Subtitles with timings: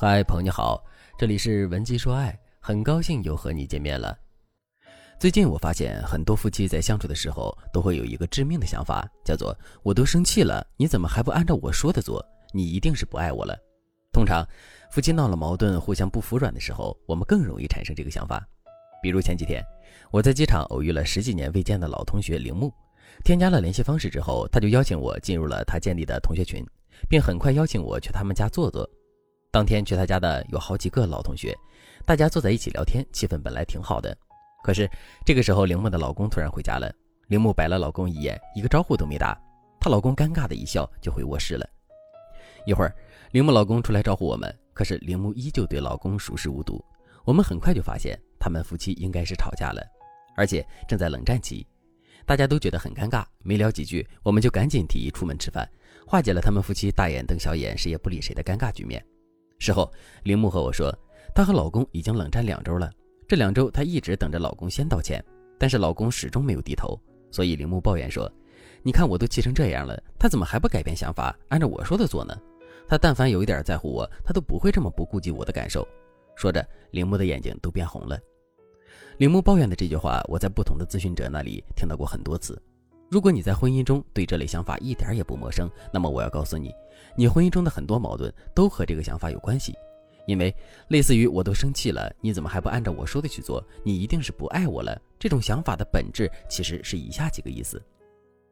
[0.00, 0.80] 嗨，朋友你好，
[1.18, 4.16] 这里是文姬说爱，很高兴又和你见面了。
[5.18, 12.24] 最近我发现很多夫妻在相处的时候都会有一个致命的想法，叫做“我都生气了，你怎么还不按照我说的做？
[12.52, 13.58] 你一定是不爱我了。”
[14.14, 14.46] 通常，
[14.88, 18.46] 夫妻闹了矛盾，互相不服软的时候，我们更容易产生这个想法。
[19.02, 19.60] 比如前几天，
[20.12, 22.72] 我在机场偶遇了十几年未见的老同学铃木，
[23.24, 26.64] 添加了联系方式之后，他就邀请我进入了他建立的同学群，
[27.10, 28.88] 并很快邀请我去他们家坐坐。
[29.50, 31.56] 当天去他家的有好几个老同学，
[32.04, 34.16] 大家坐在一起聊天，气氛本来挺好的。
[34.62, 34.88] 可是
[35.24, 36.92] 这个时候，铃木的老公突然回家了。
[37.28, 39.38] 铃木白了老公一眼，一个招呼都没打。
[39.80, 41.66] 她老公尴尬的一笑，就回卧室了。
[42.66, 42.94] 一会儿，
[43.32, 46.84] 铃木老公出来招呼我们，可是铃木依旧对老公熟视无睹。
[47.24, 49.82] 我们很快就发现，他们夫妻应该是吵架了，
[50.36, 51.66] 而且正在冷战期。
[52.26, 55.66] 大家都觉得很尴尬，没聊几句，我们就赶紧提议出门吃饭，
[56.06, 59.02] 化解了他们夫妻大眼瞪小眼、谁也不理谁的尴尬局面。
[59.58, 59.90] 事后，
[60.22, 60.96] 铃木和我说，
[61.34, 62.90] 她和老公已经冷战两周了。
[63.26, 65.22] 这两周，她一直等着老公先道歉，
[65.58, 66.98] 但是老公始终没有低头。
[67.30, 68.30] 所以铃木抱怨说
[68.82, 72.34] ：“你看我都气成这样了，他怎么还不改变想法，按照我说的做呢？
[72.88, 75.86] 他但凡有一点在乎我，他都不会这么不顾及我的感受。”
[76.36, 78.18] 说着，铃木的眼睛都变红了。
[79.18, 82.56] 铃木抱怨的这句话，我在不同的咨询者那里听到过很多次。
[83.10, 86.74] 如果你在婚姻中对这类想法一点也不陌生，那么我要告诉你，
[87.16, 89.74] 你婚姻中的很多矛盾都和这个想法有关系。
[90.26, 90.54] 因为
[90.88, 93.64] 类似于“我都生气了，你怎么还不按照我说的去做？
[93.82, 97.82] 你一定是不爱我了。”这种想法的本质其实是以下几个意思：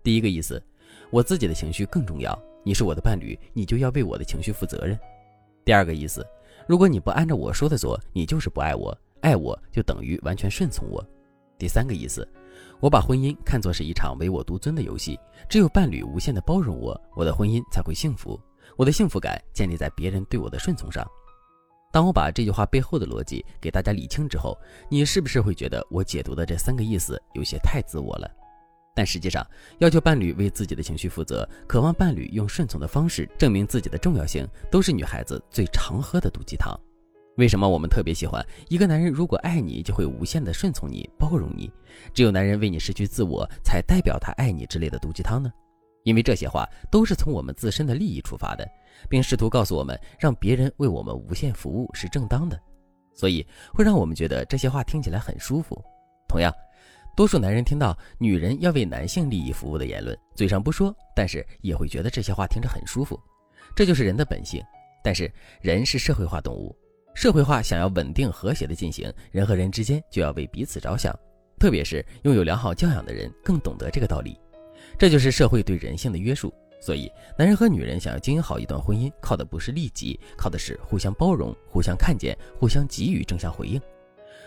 [0.00, 0.62] 第一个意思，
[1.10, 4.96] 我自己的情绪更重要，你是我的伴侣，你就要为我的情绪负责任；
[5.64, 6.24] 第二个意思，
[6.68, 11.04] 如果你不按照我说的做，你就是不爱我，爱我就等于完全顺从我；
[11.58, 12.24] 第三个意思。
[12.80, 18.38] 我把婚姻看作是一场唯我独尊的游戏，只有伴侣无限的包容我，我的婚姻才会幸福。
[18.76, 21.06] 我的幸福感建立在别人对我的顺从上。
[21.92, 28.28] 当我把这句话背后的逻辑给大家理清之后，你是不是会觉得我解读的这三个意思有些太自我了？
[28.96, 29.46] 但实际上，
[29.78, 36.78] 要求伴侣为自己的情绪负责，渴望伴侣用顺从的方式证明自己的重要性，都是女孩子最常喝的毒鸡汤。
[37.36, 39.12] 为什么我们特别喜欢一个男人？
[39.12, 41.68] 如果爱你，就会无限的顺从你、包容你。
[42.12, 45.52] 只有男人为你失去自我，才代表他爱你之类的毒鸡汤呢？
[46.04, 48.64] 因为这些话都是从我们自身的利益出发的，
[49.08, 52.60] 并试图告诉我们，让别人为我们无限服务是正当的，
[53.12, 55.82] 所以会让我们觉得这些话听起来很舒服。
[56.28, 56.54] 同样，
[57.16, 63.18] 多数男人听到女人要为男性利益服务的言论，嘴上不说，但是也会觉得这些话听着很舒服。
[63.74, 64.62] 这就是人的本性。
[65.02, 65.30] 但是
[65.60, 66.74] 人是社会化动物。
[67.14, 71.16] 社会化想要稳定和谐的进行，人和人之间就要为彼此着想，
[71.58, 74.38] 特别是拥有良好教养的人更懂得这个道理。
[74.98, 76.52] 这就是社会对人性的约束。
[76.80, 83.80] 所以，男人和女人想要经营好一段婚姻，靠的不是利己，靠的是互相包容、互相看见、互相给予正向回应。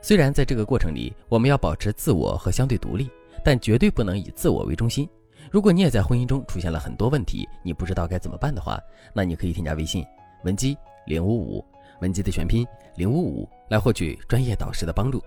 [0.00, 3.10] 虽然在这个过程里，我们要保持自我和相对独立，
[3.42, 5.08] 但绝对不能以自我为中心。
[5.50, 8.78] 如果你也在婚姻中出现了很多问题，你不知道该怎么办的话，
[9.12, 10.04] 那你可以添加微信
[10.44, 10.76] 文姬
[11.06, 11.64] 零五五。
[12.00, 12.66] 文姬的全拼
[12.96, 15.22] 零五五来获取专业导师的帮助。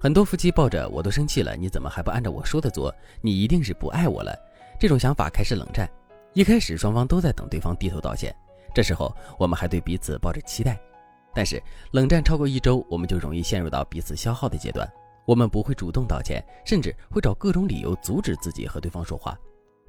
[0.00, 2.94] 很多夫妻抱着“我都生气了，你怎么还不按照我说的做？
[3.20, 4.32] 你一定是不爱我了”
[4.78, 5.88] 这种想法开始冷战。
[6.34, 8.32] 一开始双方都在等对方低头道歉，
[8.72, 10.78] 这时候我们还对彼此抱着期待。
[11.34, 11.60] 但是
[11.90, 14.88] 冷战超过一周，我们就容易陷入到彼此消耗的阶段。
[15.26, 19.36] 我们不会主动道歉，甚至会找各种理由阻止自己和对方说话。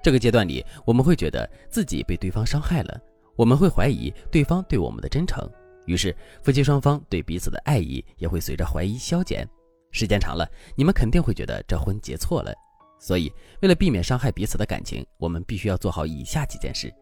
[0.02, 3.00] 这个阶段里，我们会觉得自己被对方伤害了，
[3.36, 5.47] 我们会怀疑对方对我们的真诚。
[5.90, 9.44] 于是，夫妻双方对彼此的爱意也会随着怀疑消减。
[9.90, 12.54] 时间长了，你们肯定会觉得这婚结错了。
[13.00, 13.34] 所以，
[13.64, 16.94] 为了避免伤害彼此的感情，我们必须要做好以下几件事。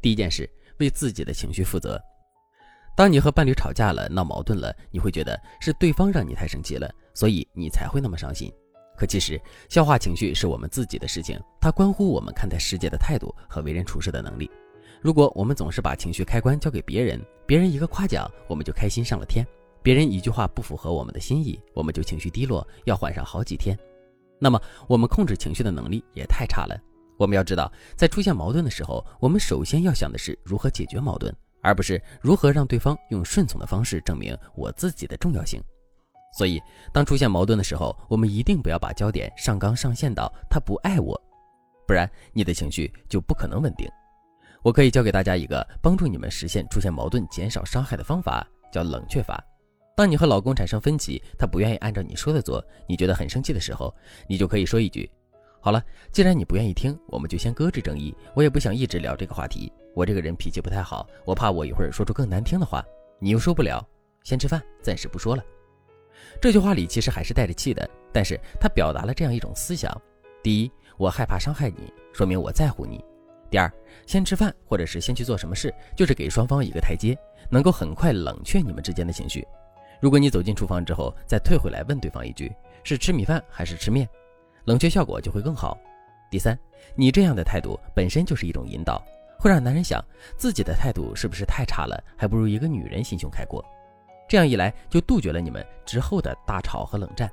[0.00, 0.48] 第一件事，
[0.78, 2.00] 为自己的情绪负责。
[2.96, 8.50] 当你和伴侣吵架了、闹矛盾了，你会觉得是对方让你太生气了，所以你才会那么伤心。
[8.96, 9.38] 可其实，
[9.68, 14.50] 消化情绪是我们自己的事情，它关乎我们看待世界的态度和为人处事的能力。
[15.02, 19.44] 如果我们总是把情绪开关交给别人，别人一个夸奖我们就开心上了天，
[19.82, 23.76] 别人一句话不符合我们的心意，我们就情绪低落，要缓上好几天，
[24.38, 26.80] 那么我们控制情绪的能力也太差了。
[27.18, 35.60] 我们要知道，在出现矛盾的时候，我们首先要想的是如何解决矛盾，而不是如何让对方用顺从的方式证明我自己的重要性。
[36.38, 36.62] 所以，
[36.92, 41.20] 当出现矛盾的时候，我们一定不要把焦点上纲上线到他不爱我，
[41.88, 43.90] 不然你的情绪就不可能稳定。
[44.62, 49.42] 我可以教给大家一个帮助你们实现出现矛盾、减少伤害的方法，叫冷却法。
[49.96, 53.94] 当你和老公产生分歧，他不愿意按照你说的做，你觉得很生气的时候，
[54.26, 55.10] 你就可以说一句
[55.60, 58.16] ：“好了，既然你不愿意听，我们就先搁置争议。
[58.34, 59.70] 我也不想一直聊这个话题。
[59.94, 62.82] 我这个人脾气不太好，我怕我一会儿说出更难听的话。
[63.18, 63.86] 你又受不了，
[64.24, 65.44] 先吃饭，暂时不说了。
[66.40, 69.92] 这句话里其实还是带着气的，但是他表达了这样一种思想：
[70.42, 72.98] 第一，我害怕伤害你，说明我在乎你；
[73.52, 73.70] 第二，
[74.06, 77.14] 先吃饭或者是先去做什么事，就是给双方一个台阶，
[77.50, 79.46] 能够很快冷却你们之间的情绪。
[80.00, 82.50] 如果你走进厨房之后再退回来问对方一句
[82.82, 84.08] 是吃米饭还是吃面，
[84.64, 85.76] 冷却效果就会更好。
[86.30, 86.58] 第三，
[86.94, 89.04] 你这样的态度本身就是一种引导，
[89.38, 90.02] 会让男人想
[90.38, 93.62] 自己的态度是不是太差了，还不如一个女人心胸开阔。
[94.26, 97.30] 这样一来，就杜绝了你们之后的大吵和冷战。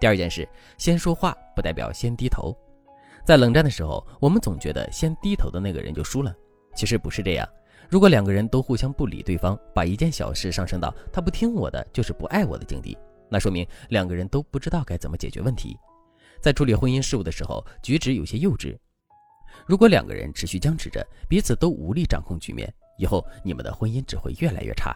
[0.00, 0.48] 第二件事，
[0.78, 2.56] 先说话不代表先低头。
[3.24, 6.34] 在冷战的时候，我们总觉得先低头的那个人就输了，
[6.76, 7.48] 其实不是这样。
[7.88, 12.96] 如果两个人都互相不理对方，把一件小事上升到他不听我的就是不爱我的境地，
[13.30, 15.74] 那说明两个人都不知道该怎么解决问题，
[16.40, 18.76] 在处理婚姻事务的时候举止有些幼稚。
[19.66, 24.94] 如果两个人持续僵持着，彼此都无力掌控局面，以后你们的婚姻只会越来越差。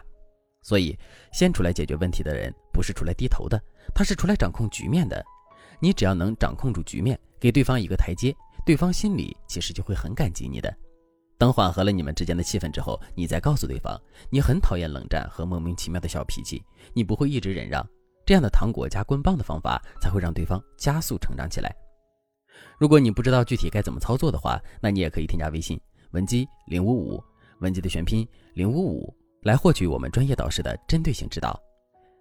[0.61, 0.95] 所以，
[1.31, 3.59] 先出来解决问题的人不是出来低头的，
[3.95, 5.25] 他是出来掌控局面的。
[5.79, 8.35] 你只要能掌控住局面，给对方一个台阶，
[8.65, 10.73] 对方心里其实就会很感激你的。
[11.37, 13.99] 等缓和了你们之间的气氛之后，你再告诉对方，
[14.29, 16.61] 你很讨厌冷战和莫名其妙的小脾气，
[16.93, 17.85] 你不会一直忍让。
[18.25, 21.73] 这样的糖果加棍棒的方法，才会让对方加速成长起来。
[22.77, 25.79] 如果你不知道具体该怎么操作的话，那你也可以添加微信
[26.11, 27.23] 文姬零五五，
[27.61, 29.15] 文姬的全拼零五五。
[29.43, 31.57] 来获取我们专业导师的针对性指导。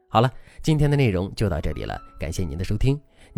[0.09, 0.33] 好了，
[0.63, 2.97] 今天的内容就到这里了，感谢您的收听。